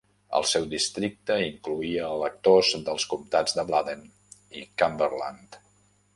El 0.37 0.45
seu 0.51 0.63
districte 0.69 1.35
incloïa 1.49 2.07
electors 2.15 2.73
dels 2.89 3.07
comtats 3.13 3.59
de 3.59 3.67
Bladen 3.69 4.03
i 4.63 4.67
Cumberland. 4.83 5.63